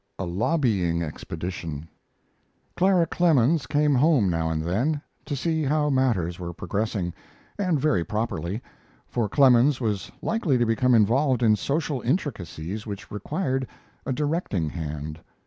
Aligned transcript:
A 0.17 0.25
LOBBYING 0.25 1.03
EXPEDITION 1.03 1.87
Clara 2.75 3.05
Clemens 3.05 3.67
came 3.67 3.93
home 3.93 4.31
now 4.31 4.49
and 4.49 4.63
then 4.63 4.99
to 5.25 5.35
see 5.35 5.61
how 5.61 5.91
matters 5.91 6.39
were 6.39 6.53
progressing, 6.53 7.13
and 7.59 7.79
very 7.79 8.03
properly, 8.03 8.63
for 9.05 9.29
Clemens 9.29 9.79
was 9.79 10.11
likely 10.23 10.57
to 10.57 10.65
become 10.65 10.95
involved 10.95 11.43
in 11.43 11.55
social 11.55 12.01
intricacies 12.01 12.87
which 12.87 13.11
required 13.11 13.67
a 14.03 14.11
directing 14.11 14.71
hand. 14.71 15.19